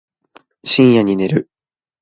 [0.63, 1.47] 深夜に寝る